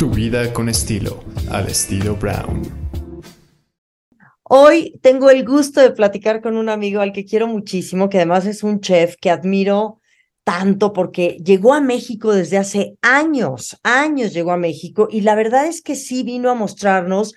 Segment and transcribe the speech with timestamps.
[0.00, 2.62] Tu vida con estilo, al estilo Brown.
[4.44, 8.46] Hoy tengo el gusto de platicar con un amigo al que quiero muchísimo, que además
[8.46, 10.00] es un chef que admiro
[10.42, 15.66] tanto porque llegó a México desde hace años, años llegó a México y la verdad
[15.66, 17.34] es que sí vino a mostrarnos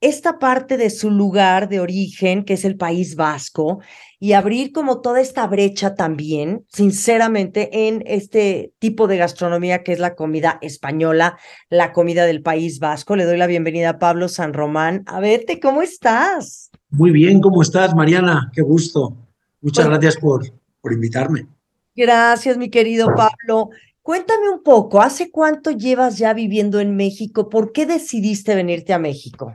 [0.00, 3.80] esta parte de su lugar de origen, que es el País Vasco,
[4.18, 9.98] y abrir como toda esta brecha también, sinceramente, en este tipo de gastronomía que es
[9.98, 11.38] la comida española,
[11.70, 13.16] la comida del País Vasco.
[13.16, 15.02] Le doy la bienvenida a Pablo San Román.
[15.06, 16.70] A verte, ¿cómo estás?
[16.90, 18.50] Muy bien, ¿cómo estás, Mariana?
[18.54, 19.16] Qué gusto.
[19.60, 20.44] Muchas gracias por,
[20.80, 21.46] por invitarme.
[21.94, 23.70] Gracias, mi querido Pablo.
[24.02, 27.48] Cuéntame un poco, ¿hace cuánto llevas ya viviendo en México?
[27.48, 29.52] ¿Por qué decidiste venirte a México?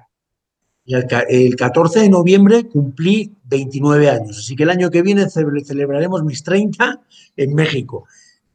[0.86, 6.44] El 14 de noviembre cumplí 29 años, así que el año que viene celebraremos mis
[6.44, 7.02] 30
[7.38, 8.06] en México.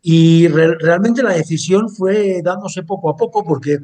[0.02, 3.80] Y realmente la decisión fue dándose poco a poco porque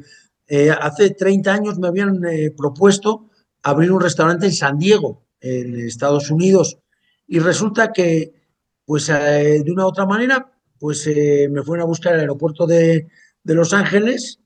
[0.47, 3.29] eh, hace 30 años me habían eh, propuesto
[3.61, 6.79] abrir un restaurante en San Diego, en Estados Unidos,
[7.27, 8.33] y resulta que,
[8.85, 13.07] pues eh, de una u otra manera, pues me fueron a buscar al aeropuerto de,
[13.43, 14.39] de Los Ángeles,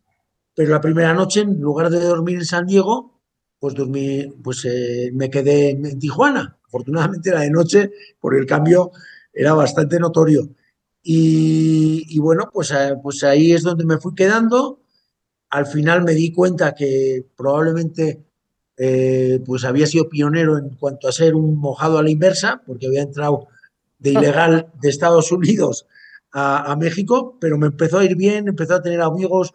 [0.54, 3.17] pero la primera noche, en lugar de dormir en San Diego,
[3.60, 6.58] pues dormí, pues eh, me quedé en, Tijuana.
[6.66, 8.92] Afortunadamente era de noche, por el cambio
[9.34, 10.50] era bastante notorio.
[11.10, 14.82] Y, bueno, pues, eh, pues ahí es donde me fui quedando.
[15.50, 18.26] Al final me di cuenta que probablemente
[18.76, 22.88] eh, pues había sido pionero en cuanto a ser un mojado a la inversa, porque
[22.88, 23.48] había entrado
[24.00, 25.88] de ilegal de Estados Unidos
[26.34, 29.54] a, México, pero me empezó a ir bien, empezó a tener amigos,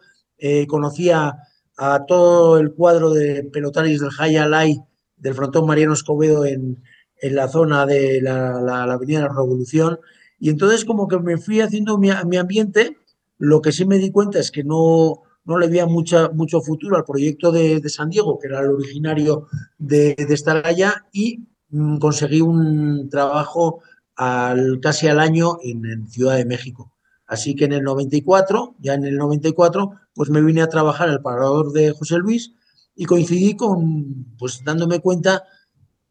[0.66, 1.36] conocía
[1.76, 4.80] a todo el cuadro de pelotaris del High Alay
[5.16, 6.82] del frontón Mariano Escobedo en,
[7.20, 9.98] en la zona de la, la, Avenida de la Revolución.
[10.38, 12.96] Y entonces como que me fui haciendo mi, mi, ambiente,
[13.38, 16.96] lo que sí me di cuenta es que no, no le veía mucha, mucho futuro
[16.96, 19.46] al proyecto de, de, San Diego, que era el originario
[19.78, 23.80] de, de estar allá, y mm, conseguí un trabajo
[24.16, 26.92] al, casi al año en Ciudad de México.
[27.32, 31.22] Así que en el 94, ya en el 94, pues me vine a trabajar al
[31.22, 32.52] parador de José Luis
[32.94, 35.44] y coincidí con, pues dándome cuenta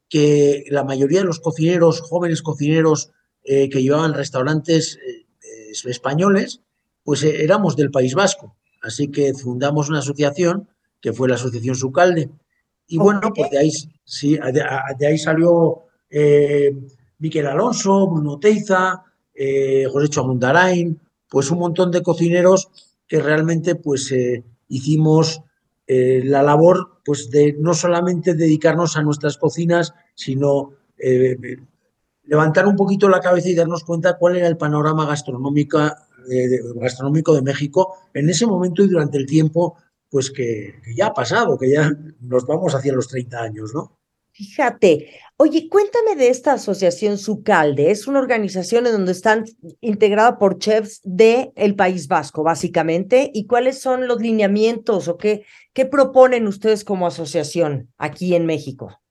[0.10, 3.12] que la mayoría de los cocineros, jóvenes cocineros
[3.44, 5.26] eh, que llevaban restaurantes eh,
[5.86, 6.62] españoles,
[7.04, 8.58] pues eh, éramos del País Vasco.
[8.82, 10.68] Así que fundamos una asociación
[11.00, 12.30] que fue la Asociación Sucalde.
[12.88, 13.72] Y bueno, pues de ahí,
[14.04, 15.84] sí, de, ahí salió
[17.20, 19.04] Miquel Alonso, Bruno Teiza,
[19.92, 22.70] José Chamundarain, pues un montón de cocineros
[23.12, 25.42] que realmente pues eh, hicimos
[25.86, 31.36] eh, la labor pues de no solamente dedicarnos a nuestras cocinas, sino eh,
[32.24, 35.78] levantar un poquito la cabeza y darnos cuenta cuál era el panorama gastronómico,
[36.76, 39.76] gastronómico de México en ese momento y durante el tiempo
[40.10, 41.92] pues que, que ya ha pasado, que ya
[42.22, 44.00] nos vamos hacia los 30 años, ¿no?
[44.34, 47.92] Fíjate, oye, cuéntame de esta asociación Sucalde.
[47.92, 49.44] Es una organización en donde están
[49.82, 53.30] integrada por chefs de el País Vasco, básicamente.
[53.34, 55.44] ¿Y cuáles son los lineamientos o qué,
[55.74, 59.02] qué proponen ustedes como asociación aquí en México?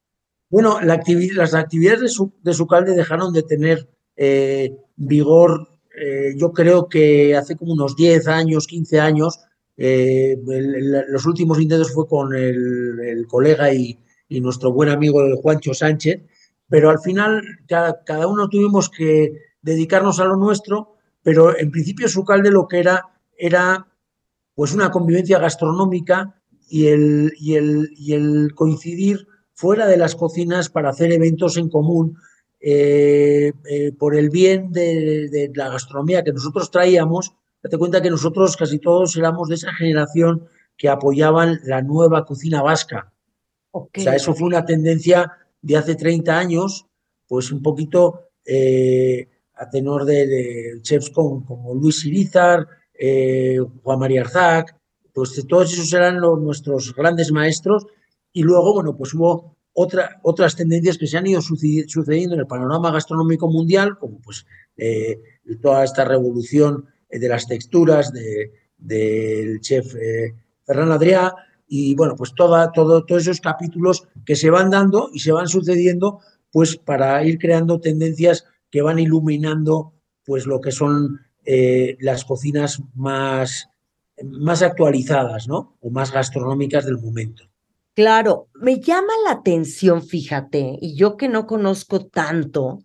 [0.49, 1.01] Bueno, la
[1.35, 7.75] las actividades de, Sucalde dejaron de tener eh, vigor, eh, yo creo que hace como
[7.75, 9.39] unos 10 años, 15 años.
[9.77, 10.37] Eh,
[11.09, 13.99] los últimos intentos fue con el colega y
[14.31, 16.23] y nuestro buen amigo Juancho Sánchez,
[16.69, 22.51] pero al final cada, uno tuvimos que dedicarnos a lo nuestro, pero en principio Sucalde
[22.51, 23.05] lo que era
[23.37, 23.87] era
[24.55, 30.69] pues una convivencia gastronómica y el, y el, y el coincidir fuera de las cocinas
[30.69, 32.17] para hacer eventos en común
[32.61, 37.35] eh, eh, por el bien de, de, la gastronomía que nosotros traíamos.
[37.63, 40.47] Date cuenta que nosotros casi todos éramos de esa generación
[40.77, 43.13] que apoyaban la nueva cocina vasca,
[43.73, 45.33] o sea, eso fue una tendencia
[45.63, 46.87] de hace 30 años,
[47.29, 52.67] pues un poquito eh, a tenor de, chefs como, Luis Irizar,
[52.99, 54.77] eh, Juan María Arzac,
[55.13, 57.87] pues todos esos eran nuestros grandes maestros.
[58.33, 62.47] Y luego, bueno, pues hubo otra, otras tendencias que se han ido sucediendo en el
[62.47, 64.47] panorama gastronómico mundial, como pues
[64.77, 65.21] eh,
[65.61, 69.95] toda esta revolución de las texturas del chef
[70.65, 71.35] Ferran Adrià,
[71.73, 75.47] y bueno, pues toda, todo, todos esos capítulos que se van dando y se van
[75.47, 76.19] sucediendo,
[76.51, 79.95] pues para ir creando tendencias que van iluminando
[80.25, 83.69] pues lo que son eh, las cocinas más,
[84.25, 85.77] más actualizadas, ¿no?
[85.81, 87.45] O más gastronómicas del momento.
[87.95, 92.81] Claro, me llama la atención, fíjate, y yo que no conozco tanto,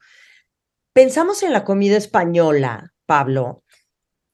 [0.93, 3.63] pensamos en la comida española, Pablo,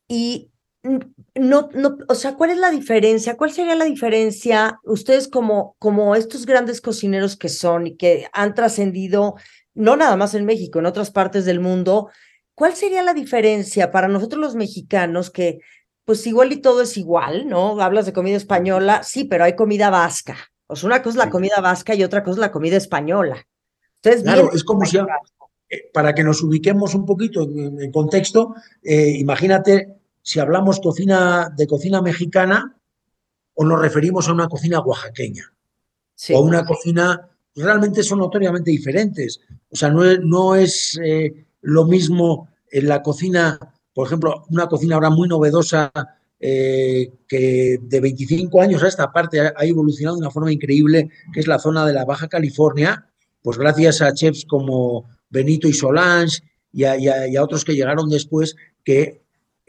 [0.09, 0.50] y
[0.83, 3.37] no, no, o sea, ¿cuál es la diferencia?
[3.37, 4.79] ¿Cuál sería la diferencia?
[4.83, 9.35] Ustedes como, como estos grandes cocineros que son y que han trascendido,
[9.75, 12.09] no nada más en México, en otras partes del mundo,
[12.55, 15.59] ¿cuál sería la diferencia para nosotros los mexicanos que,
[16.03, 17.79] pues igual y todo es igual, ¿no?
[17.79, 20.35] Hablas de comida española, sí, pero hay comida vasca.
[20.65, 23.45] O sea, una cosa es la comida vasca y otra cosa es la comida española.
[23.97, 29.11] Entonces, claro, es como si, eh, para que nos ubiquemos un poquito en, contexto, eh,
[29.19, 32.77] imagínate si hablamos cocina, de cocina mexicana
[33.53, 35.53] o nos referimos a una cocina oaxaqueña
[36.33, 39.41] o una cocina, realmente son notoriamente diferentes.
[39.69, 43.59] O sea, no es, no es eh, lo mismo en la cocina,
[43.93, 45.91] por ejemplo, una cocina ahora muy novedosa
[46.41, 51.47] que de 25 años a esta parte ha, evolucionado de una forma increíble, que es
[51.47, 53.07] la zona de la Baja California,
[53.43, 56.39] pues gracias a chefs como Benito y Solange
[56.73, 59.20] y a, otros que llegaron después que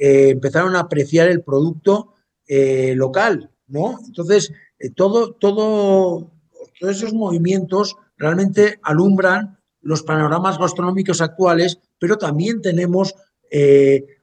[0.04, 2.14] eh, empezaron a apreciar el producto
[2.48, 4.00] eh, local, ¿no?
[4.04, 6.32] Entonces, eh, todo, todo,
[6.80, 13.14] todos esos movimientos realmente alumbran los panoramas gastronómicos actuales, pero también tenemos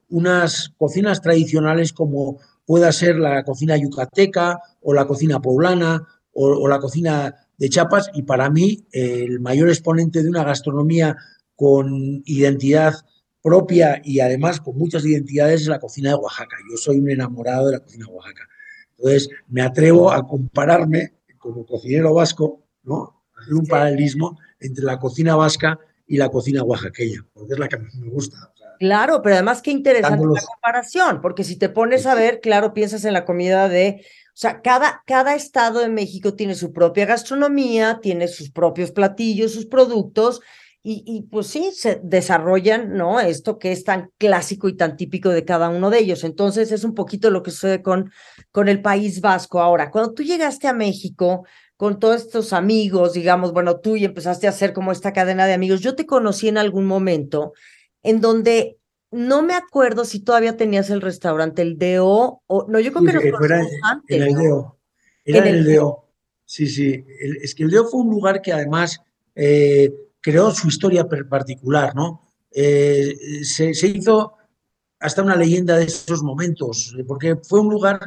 [0.10, 6.80] unas cocinas tradicionales como pueda ser la cocina yucateca o la cocina poblana o, la
[6.80, 11.16] cocina de Chiapas y para mí el mayor exponente de una gastronomía
[11.56, 12.96] con identidad
[13.42, 16.58] propia y además con muchas identidades es la cocina de Oaxaca.
[16.70, 18.48] Yo soy un enamorado de la cocina de Oaxaca.
[18.98, 23.24] Entonces me atrevo a compararme como cocinero vasco, ¿no?
[23.40, 27.78] Hacer un paralelismo entre la cocina vasca y la cocina oaxaqueña, porque es la que
[27.78, 28.52] me gusta.
[28.80, 33.06] claro, pero además qué interesante la comparación, porque si te pones a ver, claro, piensas
[33.06, 34.02] en la comida de
[34.40, 39.52] o sea, cada, cada estado de México tiene su propia gastronomía, tiene sus propios platillos,
[39.52, 40.40] sus productos,
[40.82, 43.20] y, y, pues sí, se desarrollan, ¿no?
[43.20, 46.24] Esto que es tan clásico y tan típico de cada uno de ellos.
[46.24, 48.12] Entonces, es un poquito lo que sucede con,
[48.52, 49.60] con el País Vasco.
[49.60, 51.46] Ahora, cuando tú llegaste a México
[51.76, 55.54] con todos estos amigos, digamos, bueno, tú y empezaste a hacer como esta cadena de
[55.54, 57.54] amigos, yo te conocí en algún momento
[58.02, 58.78] en donde
[59.12, 63.32] no me acuerdo si todavía tenías el restaurante, el DO, o no, yo creo que
[63.32, 64.18] no fuera antes.
[64.18, 64.78] En el DO.
[65.26, 66.06] Era en el, DO.
[66.46, 67.06] Sí, sí.
[67.42, 69.02] es que el DO fue un lugar que además
[69.36, 72.22] eh, creó su historia particular, ¿no?
[72.52, 74.34] Eh, se, hizo
[75.00, 78.00] hasta una leyenda de esos momentos, porque fue un lugar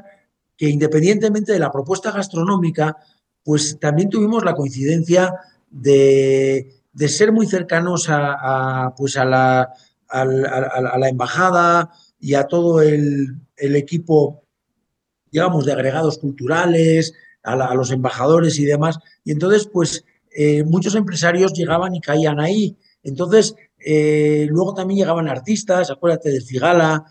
[0.56, 2.96] que independientemente de la propuesta gastronómica,
[3.42, 5.34] pues también tuvimos la coincidencia
[5.70, 6.74] de,
[7.08, 9.72] ser muy cercanos a, pues a la
[10.12, 14.44] a, la embajada y a todo el, equipo,
[15.30, 18.98] digamos, de agregados culturales, a, los embajadores y demás.
[19.24, 22.76] Y entonces, pues, eh, muchos empresarios llegaban y caían ahí.
[23.02, 27.04] Entonces, eh, luego también llegaban artistas, acuérdate del Cigala,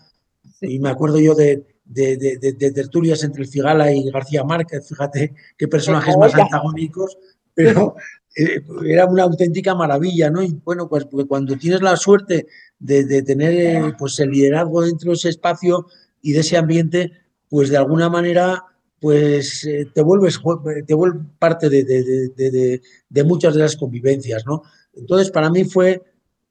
[0.60, 5.68] y me acuerdo yo de, de, tertulias entre el Cigala y García Márquez, fíjate qué
[5.68, 7.18] personajes más antagónicos,
[7.54, 7.96] pero
[8.36, 10.42] eh, era una auténtica maravilla, ¿no?
[10.42, 12.46] Y bueno, pues cuando tienes la suerte
[12.78, 15.86] de, tener pues el liderazgo dentro de ese espacio
[16.22, 17.12] y de ese ambiente,
[17.48, 18.64] pues de alguna manera
[19.02, 20.40] pues eh, te vuelves
[20.86, 24.62] te vuelves parte de, de, muchas de las convivencias, ¿no?
[24.94, 26.00] Entonces, para mí fue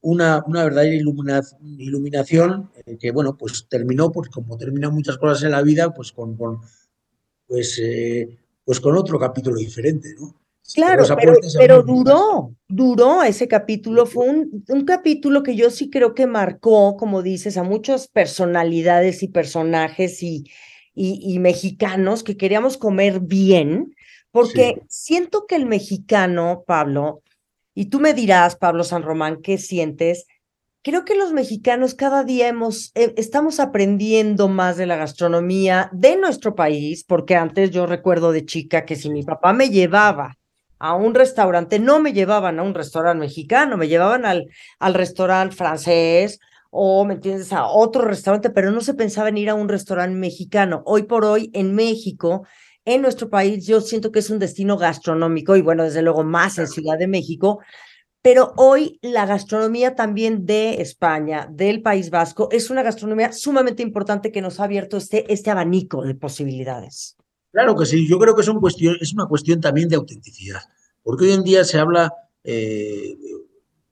[0.01, 0.93] una, una verdadera
[1.77, 6.11] iluminación eh, que, bueno, pues terminó, pues como terminan muchas cosas en la vida, pues
[6.11, 6.59] con, con
[7.47, 7.81] pues,
[8.65, 10.35] pues con otro capítulo diferente, ¿no?
[10.73, 11.03] Claro,
[11.57, 14.05] pero, duró, duró ese capítulo.
[14.05, 19.21] Fue un, un, capítulo que yo sí creo que marcó, como dices, a muchas personalidades
[19.21, 20.45] y personajes y,
[20.93, 23.95] y, mexicanos que queríamos comer bien,
[24.31, 27.21] porque siento que el mexicano, Pablo,
[27.73, 30.25] y tú me dirás, Pablo San Román, ¿qué sientes?
[30.83, 36.17] Creo que los mexicanos cada día hemos, eh, estamos aprendiendo más de la gastronomía de
[36.17, 40.37] nuestro país, porque antes yo recuerdo de chica que si mi papá me llevaba
[40.79, 44.47] a un restaurante, no me llevaban a un restaurante mexicano, me llevaban al,
[44.79, 46.39] al restaurante francés
[46.71, 50.17] o, ¿me entiendes?, a otro restaurante, pero no se pensaba en ir a un restaurante
[50.17, 50.81] mexicano.
[50.85, 52.47] Hoy por hoy, en México,
[52.85, 56.57] en nuestro país, yo siento que es un destino gastronómico y bueno, desde luego más
[56.57, 57.59] en Ciudad de México,
[58.23, 64.31] pero hoy la gastronomía también de España, del País Vasco, es una gastronomía sumamente importante
[64.31, 67.17] que nos ha abierto este, este abanico de posibilidades.
[67.51, 70.61] Claro que sí, yo creo que es, un cuestión, es una cuestión también de autenticidad,
[71.03, 72.13] porque hoy en día se habla
[72.43, 73.17] eh,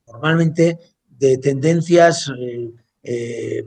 [0.07, 0.79] normalmente
[1.19, 2.71] de tendencias eh,
[3.03, 3.65] eh,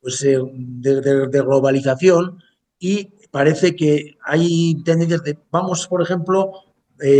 [0.00, 2.42] pues, de, globalización
[2.78, 6.52] y parece que hay tendencias de, vamos, por ejemplo,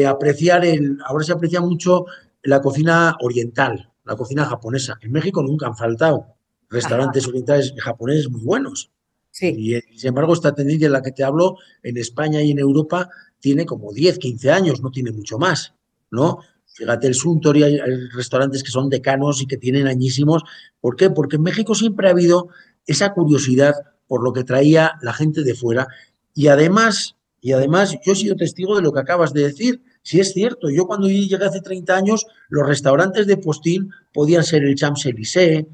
[0.07, 2.07] a apreciar el, ahora se aprecia mucho
[2.43, 4.99] la cocina oriental, la cocina japonesa.
[5.02, 6.35] En México nunca han faltado.
[6.71, 8.90] restaurantes orientales japoneses muy buenos.
[9.31, 9.55] Sí.
[9.57, 12.59] Y, eh, sin embargo, esta tendencia de la que te hablo en España y en
[12.59, 13.09] Europa
[13.40, 15.75] tiene como 10, 15 años, no tiene mucho más,
[16.11, 16.40] ¿no?
[16.78, 20.42] Fíjate, el Suntory, hay, hay restaurantes que son decanos y que tienen añísimos.
[20.80, 21.11] ¿Por qué?
[21.11, 22.49] Porque en México siempre ha habido
[22.87, 23.75] esa curiosidad
[24.06, 25.88] por lo que traía la gente de fuera.
[26.35, 29.82] Y además, y además, yo he sido testigo de lo que acabas de decir.
[30.02, 34.62] Si es cierto, yo cuando llegué hace 30 años, los restaurantes de Postín podían ser
[34.62, 35.66] el Champs-Élysées,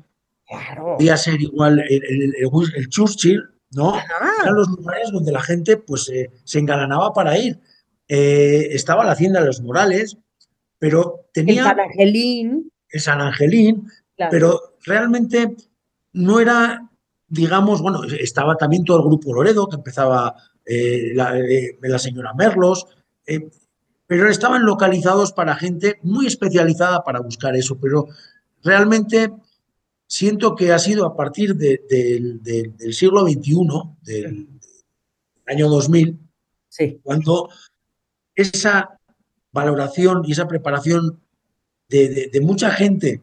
[0.49, 0.97] Claro.
[0.97, 3.43] podía ser igual el, el- el- el Churchill,
[3.73, 3.95] ¿no?
[3.95, 4.09] Ajá.
[4.43, 7.61] Eran los lugares donde la gente pues eh, se engalanaba para ir.
[8.09, 10.17] Eh, estaba la Hacienda de los Morales,
[10.91, 12.71] pero El tenía San Angelín.
[12.91, 14.31] el San Angelín, claro.
[14.31, 15.57] pero realmente
[16.13, 16.91] no era,
[17.27, 20.35] digamos, bueno, estaba también todo el grupo Loredo, que empezaba
[20.67, 22.87] eh, la, eh, la señora Merlos,
[23.27, 23.49] eh,
[24.07, 28.07] pero estaban localizados para gente muy especializada para buscar eso, pero
[28.63, 29.33] realmente
[30.07, 34.49] siento que ha sido a partir de- del- siglo XXI, del
[35.47, 36.19] año 2000,
[36.69, 37.01] Sí.
[37.03, 37.49] cuando
[38.35, 38.94] esa
[39.55, 41.21] valoración y esa preparación
[41.89, 43.23] de, de- de mucha gente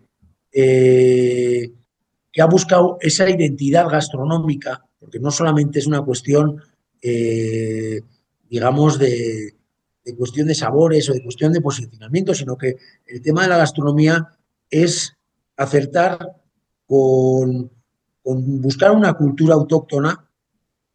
[0.54, 1.72] eh,
[2.32, 6.62] que ha buscado esa identidad gastronómica, porque no solamente es una cuestión,
[7.02, 8.02] eh,
[8.50, 9.56] digamos, de,
[10.06, 13.58] de cuestión de sabores o de cuestión de posicionamiento, sino que el tema de la
[13.58, 14.28] gastronomía
[14.70, 15.18] es
[15.58, 16.18] acertar
[16.86, 17.70] con,
[18.24, 20.30] con buscar una cultura autóctona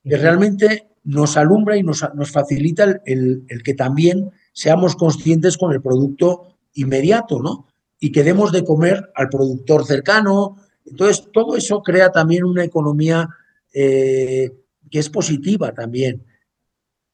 [0.02, 5.58] que realmente nos alumbra y nos, nos facilita el, el- el que también seamos conscientes
[5.58, 7.66] con el producto inmediato, ¿no?
[8.00, 10.56] Y que demos de comer al productor cercano.
[10.86, 13.28] Entonces, todo eso crea también una economía
[13.74, 14.50] eh,
[14.90, 16.24] que es positiva también.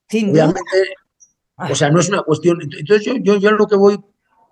[0.09, 0.45] Sin duda.
[0.45, 0.95] Obviamente,
[1.69, 2.61] o sea, no es una cuestión.
[2.63, 3.99] Entonces, yo, yo, yo lo que voy,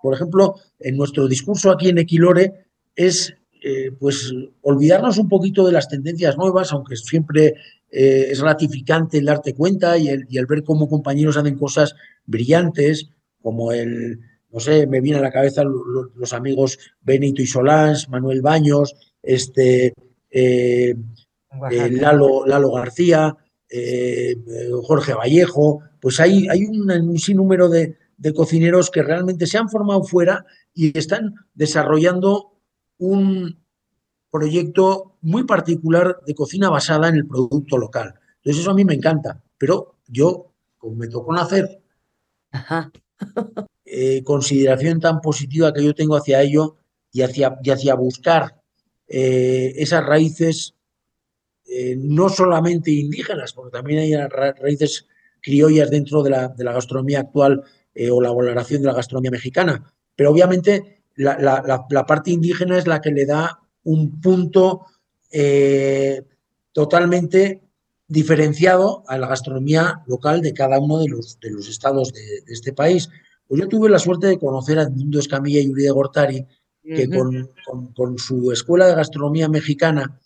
[0.02, 2.66] por ejemplo, en nuestro discurso aquí en Equilore,
[2.96, 7.54] es eh, pues olvidarnos un poquito de las tendencias nuevas, aunque siempre
[7.90, 11.94] eh, es gratificante el darte cuenta y el, y el ver cómo compañeros hacen cosas
[12.24, 13.10] brillantes,
[13.42, 14.20] como el,
[14.52, 18.42] no sé, me viene a la cabeza lo- lo- los amigos Benito y Solans, Manuel
[18.42, 19.92] Baños, este,
[20.30, 20.94] eh,
[21.70, 23.36] eh, Lalo, Lalo García,
[24.82, 29.68] Jorge Vallejo, pues hay, hay un, un sinnúmero de, de cocineros que realmente se han
[29.68, 30.44] formado fuera
[30.74, 32.52] y están desarrollando
[32.98, 33.58] un
[34.30, 38.14] proyecto muy particular de cocina basada en el producto local.
[38.36, 41.82] Entonces eso a mí me encanta, pero yo, como me tocó nacer,
[42.52, 42.90] Ajá.
[43.84, 46.76] eh, consideración tan positiva que yo tengo hacia ello
[47.12, 48.60] y hacia, y hacia buscar
[49.08, 50.74] eh, esas raíces
[51.66, 55.06] eh, no solamente indígenas, porque también hay ra- raíces
[55.42, 57.62] criollas dentro de la, de la gastronomía actual
[58.12, 61.38] o la valoración de la gastronomía mexicana, pero obviamente la-
[61.90, 64.86] la parte indígena es la que le da un punto
[65.30, 66.22] eh,
[66.72, 67.62] totalmente
[68.08, 72.52] diferenciado a la gastronomía local de cada uno de los, de los estados de, de
[72.52, 73.08] este país.
[73.46, 76.46] Pues yo tuve la suerte de conocer a Edmundo Escamilla y Yuri de Gortari,
[76.82, 80.18] que con- con su escuela de gastronomía mexicana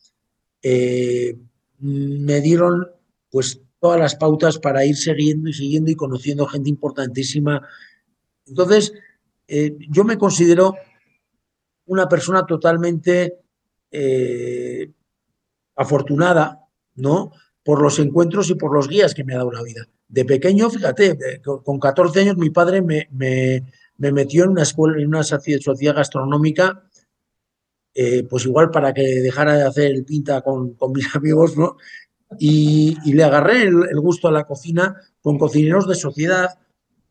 [0.62, 1.36] eh,
[1.78, 2.86] me dieron
[3.30, 7.66] pues todas las pautas para ir siguiendo y siguiendo y conociendo gente importantísima.
[8.46, 8.92] Entonces,
[9.48, 10.74] eh, yo me considero
[11.86, 13.40] una persona totalmente
[13.94, 14.90] eh,
[15.76, 17.30] afortunada, ¿no?
[17.62, 19.86] Por los encuentros y por los guías que me ha dado la vida.
[20.08, 23.62] De pequeño, fíjate, con con 14 años mi padre me, me-
[23.96, 26.82] me metió en una escuela, en una socie- sociedad gastronómica,
[27.94, 31.76] eh, pues igual para que dejara de hacer el pinta con, con mis amigos, ¿no?
[32.38, 36.58] Y, le agarré el, gusto a la cocina con cocineros de sociedad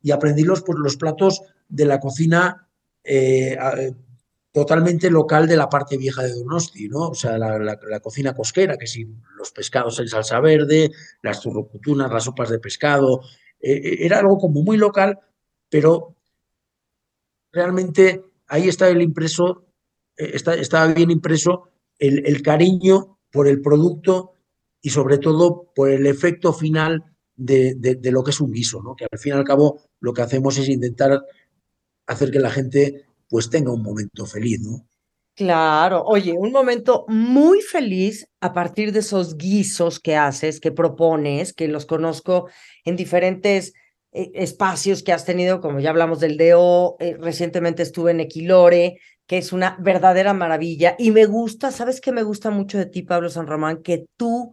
[0.02, 2.68] y aprendí los, pues, los platos de la cocina
[3.02, 3.56] eh,
[4.54, 7.08] totalmente local de la parte vieja de Donosti, ¿no?
[7.08, 9.04] O sea, la, cocina cosquera, que si
[9.36, 10.92] los pescados en salsa verde,
[11.22, 13.20] las zurrucutunas, las sopas de pescado,
[13.58, 15.18] eh, eh, era algo como muy local,
[15.68, 16.14] pero
[17.50, 19.66] realmente ahí está el impreso,
[20.16, 24.34] eh, estaba bien impreso el, cariño por el producto
[24.80, 27.02] y sobre todo por el efecto final
[27.34, 28.94] de- de lo que es un guiso, ¿no?
[28.94, 31.24] Que al fin y al cabo lo que hacemos es intentar
[32.06, 34.86] hacer que la gente pues tenga un momento feliz, ¿no?
[35.34, 41.52] Claro, oye, un momento muy feliz a partir de esos guisos que haces, que propones,
[41.52, 42.48] que los conozco
[42.84, 43.72] en diferentes
[44.12, 49.00] eh, espacios que has tenido, como ya hablamos del DO, eh, recientemente estuve en Equilore,
[49.26, 50.94] que es una verdadera maravilla.
[50.96, 53.82] Y me gusta, ¿sabes qué me gusta mucho de ti, Pablo San Román?
[53.82, 54.52] Que tú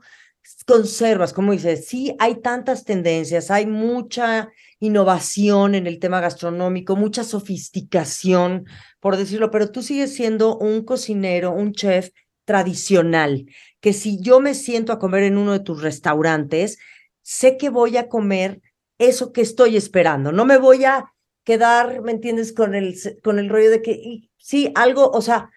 [0.66, 4.50] conservas, como dices, sí, hay tantas tendencias, hay mucha
[4.82, 8.66] innovación en el tema gastronómico, mucha sofisticación
[9.02, 12.12] por decirlo, pero tú sigues siendo un cocinero, un chef
[12.46, 13.46] tradicional,
[13.82, 16.78] que si yo me siento a comer en uno de tus restaurantes,
[17.24, 18.62] sé que voy a comer
[19.00, 20.32] eso que estoy esperando.
[20.32, 21.12] No me voy a
[21.44, 22.54] quedar, ¿me entiendes?
[22.54, 25.50] Con el, con el rollo de que, sí, algo, o sea,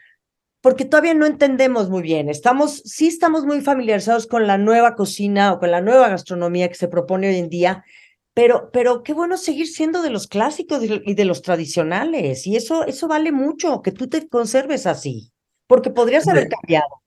[0.62, 2.30] porque todavía no entendemos muy bien.
[2.30, 6.76] Estamos, sí estamos muy familiarizados con la nueva cocina o con la nueva gastronomía que
[6.76, 7.84] se propone hoy en día,
[8.34, 12.46] pero, pero qué bueno seguir siendo de los clásicos y de los tradicionales.
[12.46, 15.32] Y eso, eso vale mucho, que tú te conserves así,
[15.68, 17.02] porque podrías haber cambiado.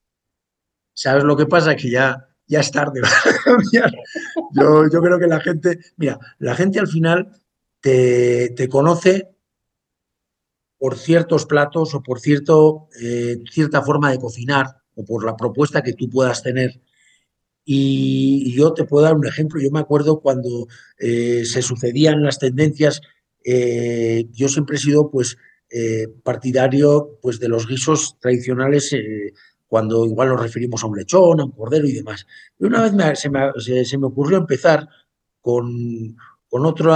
[0.93, 1.75] ¿Sabes lo que pasa?
[1.75, 3.01] Que ya, ya es tarde
[4.53, 7.29] Yo, yo creo que la gente, mira, la gente al final
[7.81, 9.35] te, te conoce
[10.79, 15.81] por ciertos platos o por cierto, eh, cierta forma de cocinar o por la propuesta
[15.81, 16.81] que tú puedas tener.
[17.69, 19.61] Y, yo te puedo dar un ejemplo.
[19.61, 20.67] Yo me acuerdo cuando
[20.99, 23.01] eh, se sucedían las tendencias,
[23.43, 25.37] eh, yo siempre he sido pues
[26.23, 28.95] partidario pues de los guisos tradicionales
[29.67, 32.25] cuando igual nos referimos a un lechón, a un cordero y demás.
[32.57, 34.87] Y una vez se, me, ocurrió empezar
[35.41, 36.15] con,
[36.47, 36.93] con otro,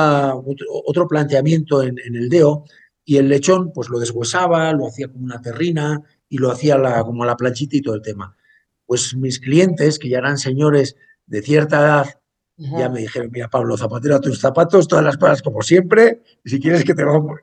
[0.85, 2.63] otro planteamiento en, en el DEO,
[3.05, 7.03] y el lechón, pues lo deshuesaba, lo hacía como una terrina y lo hacía la,
[7.03, 8.35] como la planchita y todo el tema.
[8.91, 12.19] Pues mis clientes, que ya eran señores de cierta edad,
[12.57, 16.49] ya me dijeron, mira Pablo, zapatero a tus zapatos, todas las cosas como siempre, y
[16.49, 17.39] si quieres que te vamos,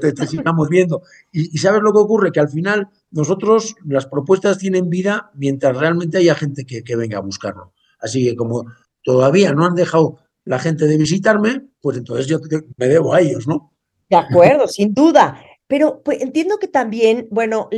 [0.00, 1.02] te, sigamos viendo.
[1.30, 2.32] Y, y, ¿sabes lo que ocurre?
[2.32, 7.18] Que al final nosotros, las propuestas tienen vida mientras realmente haya gente que, que venga
[7.18, 7.72] a buscarlo.
[8.00, 8.64] Así que como
[9.04, 12.40] todavía no han dejado la gente de visitarme, pues entonces yo
[12.76, 13.72] me debo a ellos, ¿no?
[14.10, 15.40] De acuerdo, sin duda.
[15.68, 17.68] Pero pues, entiendo que también, bueno,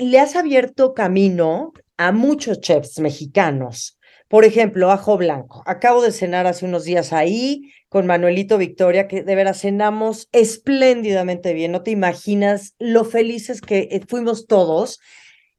[0.00, 3.98] le has abierto camino a muchos chefs mexicanos.
[4.28, 5.62] Por ejemplo, Ajo Blanco.
[5.66, 11.52] Acabo de cenar hace unos días ahí con Manuelito Victoria, que de veras cenamos espléndidamente
[11.52, 11.70] bien.
[11.70, 15.00] No te imaginas lo felices que eh, fuimos todos.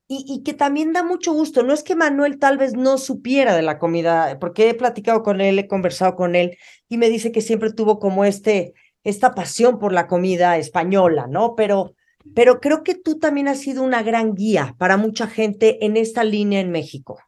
[0.10, 1.64] Y, que también da mucho gusto.
[1.64, 5.42] No es que Manuel tal vez no supiera de la comida, porque he platicado con
[5.42, 9.80] él, he conversado con él y me dice que siempre tuvo como este, esta pasión
[9.80, 11.56] por la comida española, ¿no?
[11.56, 11.94] Pero,
[12.36, 16.24] pero creo que tú también has sido una gran guía para mucha gente en esta
[16.24, 17.20] línea en México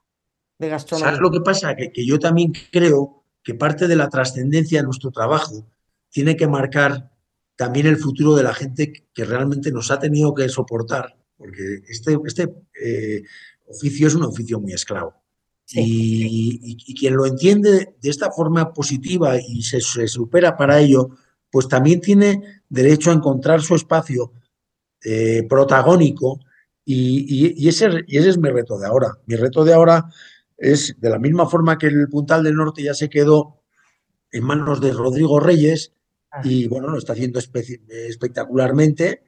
[0.58, 1.08] de gastronomía.
[1.10, 1.76] ¿Sabes lo que pasa?
[1.76, 5.68] Que, que yo también creo que parte de la trascendencia de nuestro trabajo
[6.10, 7.12] tiene que marcar
[7.56, 12.18] también el futuro de la gente que realmente nos ha tenido que soportar, porque este,
[12.26, 12.48] este
[12.82, 13.24] eh,
[13.68, 15.14] oficio es un oficio muy esclavo.
[15.72, 21.10] Y, y, quien lo entiende de esta forma positiva y se, se supera para ello,
[21.52, 24.32] pues también tiene derecho a encontrar su espacio
[25.04, 26.40] eh, protagónico
[26.86, 29.20] y, ese, ese, es mi reto de ahora.
[29.28, 30.10] Mi reto de ahora
[30.58, 33.62] es, de la misma forma que el Puntal del Norte ya se quedó
[34.32, 35.94] en manos de Rodrigo Reyes
[36.32, 36.42] ah.
[36.44, 39.24] y bueno, lo está haciendo espectacularmente,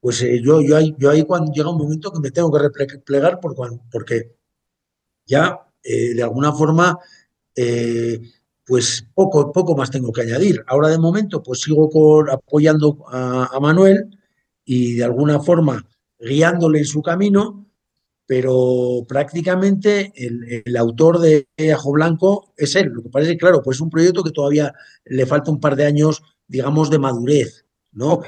[0.00, 2.60] pues eh, yo, yo, ahí, yo ahí cuando llega un momento que me tengo que
[2.60, 4.34] replegar porque
[5.26, 6.98] ya eh, de alguna forma
[8.66, 10.64] pues poco, poco más tengo que añadir.
[10.66, 11.90] Ahora de momento, pues sigo
[12.30, 14.18] apoyando a, Manuel
[14.72, 15.84] y de alguna forma
[16.18, 17.66] guiándole en su camino,
[18.26, 22.88] pero prácticamente el, autor de Ajo Blanco es él.
[22.88, 24.72] Lo que parece, claro, pues es un proyecto que todavía
[25.04, 28.22] le falta un par de años, digamos, de madurez, ¿no?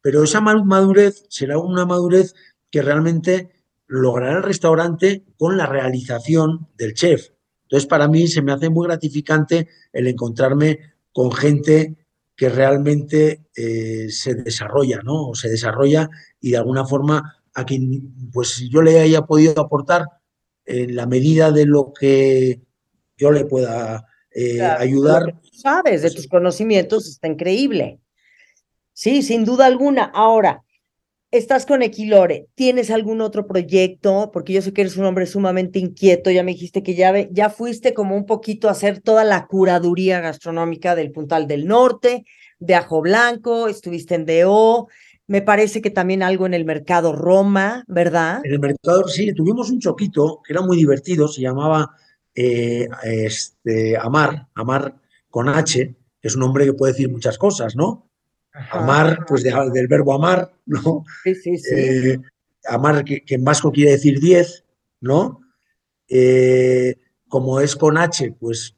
[0.00, 2.34] pero esa madurez será una madurez
[2.70, 3.50] que realmente
[3.88, 7.30] logrará el restaurante con la realización del chef.
[7.62, 10.78] Entonces, para mí se me hace muy gratificante el encontrarme
[11.10, 12.03] con gente
[12.36, 15.28] que realmente eh, se desarrolla, ¿no?
[15.28, 16.08] O se desarrolla
[16.40, 20.04] y de alguna forma a quien pues yo le haya podido aportar
[20.64, 22.60] en la medida de lo que
[23.16, 25.40] yo le pueda eh, ayudar.
[25.52, 28.00] Sabes, de tus conocimientos está increíble.
[28.92, 30.04] Sí, sin duda alguna.
[30.04, 30.63] Ahora,
[31.38, 34.30] estás con Equilore, ¿tienes algún otro proyecto?
[34.32, 37.92] Porque yo sé que eres un hombre sumamente inquieto, ya me dijiste que ya, fuiste
[37.92, 42.24] como un poquito a hacer toda la curaduría gastronómica del Puntal del Norte,
[42.60, 44.88] de Ajo Blanco, estuviste en DO,
[45.26, 48.40] me parece que también algo en el mercado Roma, ¿verdad?
[48.44, 51.96] En el mercado, sí, tuvimos un choquito que era muy divertido, se llamaba
[52.32, 57.74] eh, este, Amar, Amar con H, que es un hombre que puede decir muchas cosas,
[57.74, 58.08] ¿no?
[58.70, 61.04] Amar, pues del verbo amar, ¿no?
[61.24, 61.74] Sí, sí, sí.
[61.74, 62.20] Eh,
[62.68, 64.64] amar, que, en vasco quiere decir diez,
[65.00, 65.40] ¿no?
[66.08, 66.96] Eh,
[67.28, 68.76] como es con H, pues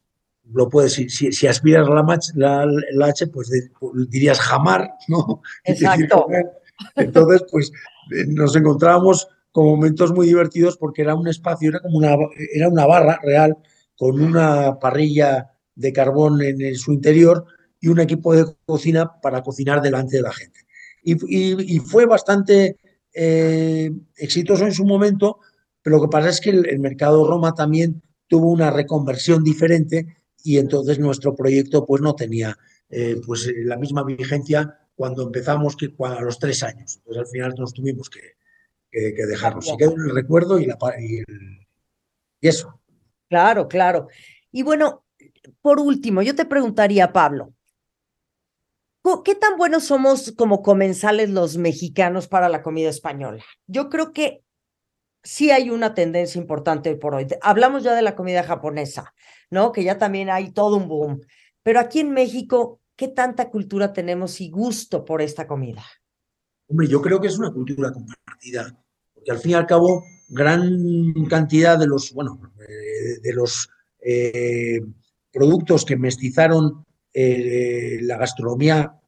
[0.52, 1.86] lo puedes, si, si, aspiras
[2.34, 3.50] la, la, H, pues,
[4.08, 5.42] dirías jamar, ¿no?
[5.64, 6.26] Exacto.
[6.94, 7.72] Entonces, pues
[8.12, 12.16] eh, nos encontrábamos con momentos muy divertidos porque era un espacio, era como una,
[12.54, 13.56] era una barra real
[13.96, 17.46] con una parrilla de carbón en su interior
[17.87, 20.61] y un equipo de cocina para cocinar delante de la gente.
[21.03, 22.77] Y, fue bastante
[23.14, 25.38] eh, exitoso en su momento
[25.87, 30.59] pero lo que pasa es que el, mercado Roma también tuvo una reconversión diferente y
[30.59, 32.59] entonces nuestro proyecto pues no tenía
[32.90, 36.96] eh, pues la misma vigencia cuando empezamos que a los tres años.
[36.96, 38.33] Entonces al final nos tuvimos que,
[38.90, 39.62] que, dejarlo.
[39.62, 41.22] Se quedó en el recuerdo y, la, y,
[42.40, 42.81] y eso.
[43.29, 44.09] Claro, claro.
[44.51, 45.05] Y bueno,
[45.62, 47.55] por último, yo te preguntaría, Pablo,
[49.25, 53.42] ¿qué tan buenos somos como comensales los mexicanos para la comida española?
[53.66, 54.42] Yo creo que
[55.23, 57.27] sí hay una tendencia importante hoy por hoy.
[57.42, 59.14] Hablamos ya de la comida japonesa,
[59.51, 59.73] ¿no?
[59.73, 61.21] Que ya también hay todo un boom.
[61.62, 65.85] Pero aquí en México, ¿qué tanta cultura tenemos y gusto por esta comida?
[66.69, 68.77] Hombre, yo creo que es una cultura compartida,
[69.14, 73.69] porque al fin y al cabo, gran cantidad de los, bueno, eh, de los
[74.01, 74.81] eh,
[75.33, 76.86] productos que mestizaron
[77.18, 79.00] eh, la gastronomía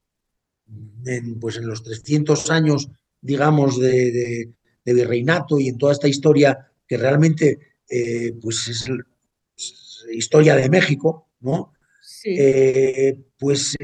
[1.05, 2.89] en, pues en los 300 años,
[3.21, 7.59] digamos, de, de, virreinato y en toda esta historia que realmente
[7.91, 8.89] eh, pues es,
[10.11, 11.75] historia de México, ¿no?
[12.25, 13.77] Eh, pues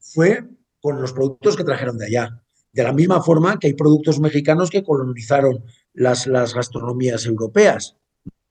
[0.00, 0.42] fue
[0.80, 2.42] con los productos que trajeron de allá.
[2.72, 5.62] De la misma forma que hay productos mexicanos que colonizaron
[5.94, 7.96] las, las gastronomías europeas,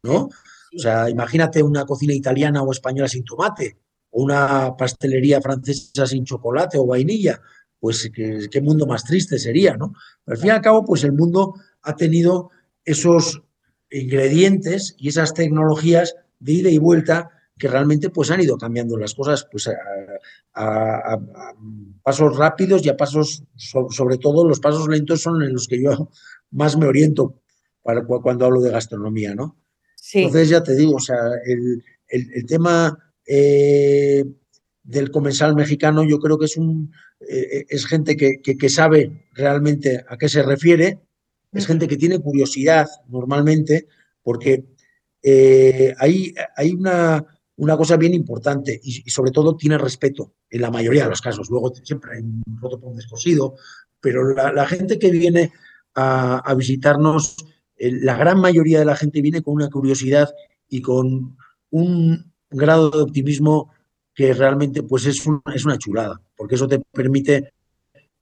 [0.04, 0.30] ¿no?
[0.74, 3.76] O sea, imagínate una cocina italiana o española sin tomate,
[4.12, 7.42] una pastelería francesa sin chocolate o vainilla.
[7.80, 9.94] Pues qué, mundo más triste sería, ¿no?
[10.26, 12.50] al fin y al cabo, pues el mundo ha tenido
[12.84, 13.44] esos
[13.92, 19.14] ingredientes y esas tecnologías de ida y vuelta que realmente pues han ido cambiando las
[19.14, 19.70] cosas pues
[20.54, 21.20] a,
[22.02, 26.10] pasos rápidos y a pasos, sobre todo los pasos lentos son en los que yo
[26.52, 27.42] más me oriento
[27.84, 29.56] para, cuando hablo de gastronomía, ¿no?
[30.14, 34.24] Entonces ya te digo, o sea, el, el, tema eh,
[34.84, 40.06] del comensal mexicano yo creo que es, un, eh, es gente que, que, sabe realmente
[40.08, 41.00] a qué se refiere,
[41.52, 43.88] es gente que tiene curiosidad normalmente,
[44.24, 44.64] porque
[45.22, 47.26] eh, hay, hay una,
[47.58, 51.50] una, cosa bien importante y, sobre todo tiene respeto en la mayoría de los casos.
[51.50, 53.56] Luego siempre hay un roto por un descosido,
[54.00, 55.52] pero la, la, gente que viene
[55.96, 57.36] a, a visitarnos
[57.78, 60.34] la gran mayoría de la gente viene con una curiosidad
[60.70, 61.38] y con
[61.70, 63.72] un grado de optimismo
[64.14, 67.54] que realmente pues es, es una chulada, porque eso te permite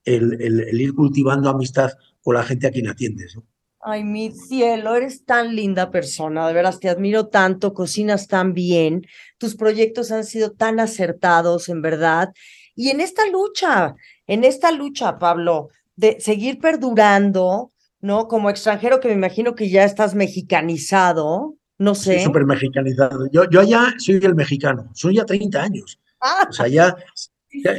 [0.03, 3.37] el, ir cultivando amistad con la gente a quien atiendes.
[3.79, 9.05] Ay, mi cielo, eres tan linda persona, de veras te admiro tanto, cocinas tan bien,
[9.37, 12.33] tus proyectos han sido tan acertados, en verdad.
[12.75, 18.27] Y en esta lucha, en esta lucha, Pablo, de seguir perdurando, ¿no?
[18.27, 22.23] Como extranjero que me imagino que ya estás mexicanizado, no sé.
[22.23, 23.27] Súper mexicanizado.
[23.31, 25.99] Yo, yo allá soy el mexicano, soy ya 30 años.
[26.21, 26.47] Ah.
[26.49, 26.95] O sea, ya,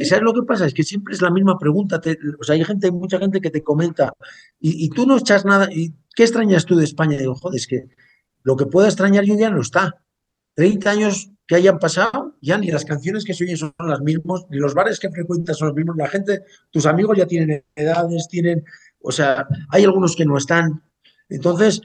[0.03, 0.65] ¿sabes lo que pasa?
[0.65, 2.01] Es que siempre es la misma pregunta.
[2.39, 4.13] o sea, hay gente, mucha gente que te comenta,
[4.59, 7.15] y, tú no echas nada, ¿y qué extrañas tú de España?
[7.15, 7.87] Y digo, joder, es que
[8.43, 10.01] lo que pueda extrañar yo ya no está.
[10.55, 14.45] 30 años que hayan pasado, ya ni las canciones que se oyen son las mismas,
[14.49, 15.95] ni los bares que frecuentas son los mismos.
[15.95, 18.65] La gente, tus amigos ya tienen edades, tienen
[19.01, 20.83] o sea, hay algunos que no están.
[21.29, 21.81] Entonces,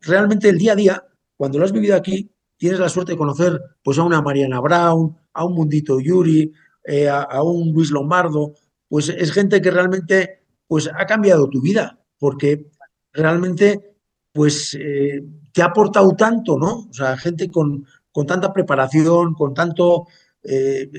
[0.00, 1.04] realmente el día a día,
[1.36, 5.16] cuando lo has vivido aquí, tienes la suerte de conocer pues, a una Mariana Brown,
[5.32, 6.52] a un Mundito Yuri,
[6.84, 8.54] eh, a, un Luis Lombardo,
[8.88, 12.70] pues es gente que realmente pues, ha cambiado tu vida, porque
[13.12, 13.96] realmente
[14.32, 16.86] pues, eh, te ha aportado tanto, ¿no?
[16.88, 20.06] O sea, gente con, con tanta preparación, con tanto,
[20.42, 20.90] eh,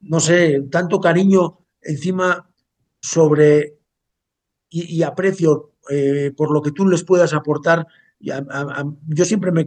[0.00, 2.50] no sé, tanto cariño encima
[3.00, 3.78] sobre
[4.68, 5.72] y, aprecio
[6.36, 7.86] por lo que tú les puedas aportar.
[8.18, 9.66] Yo siempre me,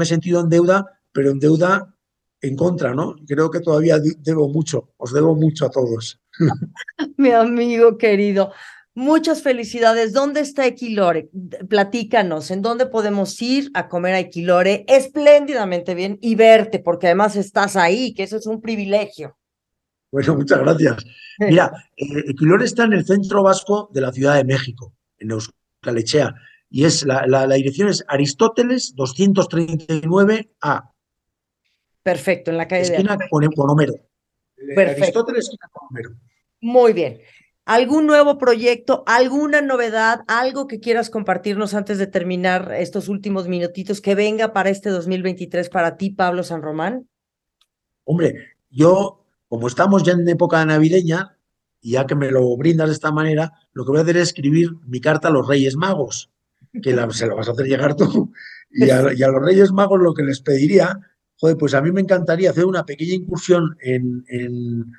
[0.00, 1.94] he sentido en deuda, pero en deuda
[2.40, 3.16] en contra, ¿no?
[3.26, 6.20] Creo que todavía debo mucho, os debo mucho a todos.
[7.16, 8.52] Mi amigo querido,
[8.94, 10.12] muchas felicidades.
[10.12, 11.30] ¿Dónde está Equilore?
[11.68, 16.80] Platícanos, ¿en dónde podemos ir a comer a Equilore espléndidamente bien y verte?
[16.80, 19.36] Porque además estás ahí, que eso es un privilegio.
[20.10, 21.04] Bueno, muchas gracias.
[21.38, 26.34] Mira, eh, está en el centro vasco de la Ciudad de México, en Euskalechea,
[26.70, 30.90] y es la, la, dirección es Aristóteles 239A.
[32.02, 33.28] Perfecto, en la calle esquina de...
[33.28, 33.94] con, con Homero.
[34.74, 35.02] Perfecto.
[35.02, 36.10] Aristóteles, esquina con Homero.
[36.60, 37.20] Muy bien.
[37.64, 44.00] ¿Algún nuevo proyecto, alguna novedad, algo que quieras compartirnos antes de terminar estos últimos minutitos
[44.00, 47.08] que venga para este 2023 para ti, Pablo San Román?
[48.04, 51.36] Hombre, yo como estamos ya en época navideña,
[51.80, 54.28] y ya que me lo brindas de esta manera, lo que voy a hacer es
[54.28, 56.30] escribir mi carta a los Reyes Magos,
[56.80, 58.32] que se la vas a hacer llegar tú.
[58.70, 61.00] Y a, los Reyes Magos lo que les pediría,
[61.36, 64.92] joder, pues a mí me encantaría hacer una pequeña incursión en, en,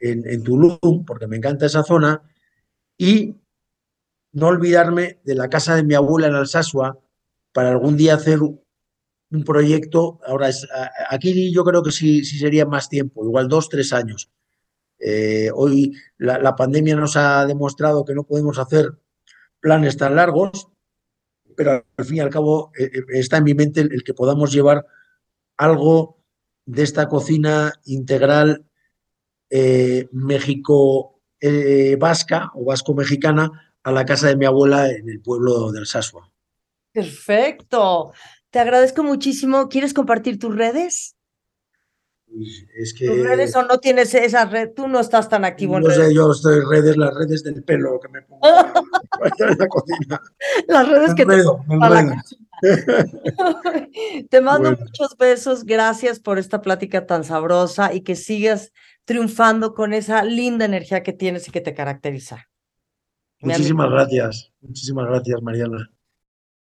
[0.00, 2.22] en, Tulum, porque me encanta esa zona,
[2.96, 3.36] y
[4.32, 6.98] no olvidarme de la casa de mi abuela en Alsasua
[7.52, 10.18] para algún día hacer un proyecto.
[10.26, 10.66] Ahora, es,
[11.10, 14.30] aquí yo creo que sí, sí sería más tiempo, igual dos, tres años.
[14.98, 18.92] Eh, hoy la, la, pandemia nos ha demostrado que no podemos hacer
[19.60, 20.68] planes tan largos,
[21.62, 24.50] pero al fin y al cabo eh, eh, está en mi mente el, que podamos
[24.52, 24.84] llevar
[25.56, 26.18] algo
[26.66, 28.64] de esta cocina integral
[29.48, 31.96] eh, México eh,
[32.54, 36.28] o vasco-mexicana a la casa de mi abuela en el pueblo del Sasua.
[36.90, 38.12] Perfecto.
[38.50, 39.68] Te agradezco muchísimo.
[39.68, 41.14] ¿Quieres compartir tus redes?
[42.74, 44.70] Es que, ¿Tus redes o no tienes esa red?
[44.74, 46.14] Tú no estás tan activo no en sé, redes.
[46.14, 50.20] yo estoy en redes, las redes del pelo que me pongo en la cocina.
[50.66, 52.24] Las redes que te enredo, para la.
[54.30, 54.84] Te mando Bueno.
[54.84, 55.64] muchos besos.
[55.64, 58.72] Gracias por esta plática tan sabrosa y que sigas
[59.04, 62.48] triunfando con esa linda energía que tienes y que te caracteriza.
[63.40, 65.90] Muchísimas gracias, muchísimas gracias, Mariana.